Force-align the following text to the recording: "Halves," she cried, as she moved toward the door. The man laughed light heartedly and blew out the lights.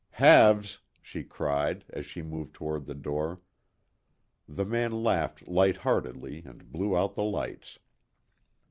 "Halves," 0.17 0.79
she 0.99 1.23
cried, 1.23 1.85
as 1.91 2.07
she 2.07 2.23
moved 2.23 2.55
toward 2.55 2.87
the 2.87 2.95
door. 2.95 3.39
The 4.49 4.65
man 4.65 5.03
laughed 5.03 5.47
light 5.47 5.77
heartedly 5.77 6.41
and 6.43 6.71
blew 6.71 6.97
out 6.97 7.13
the 7.13 7.21
lights. 7.21 7.77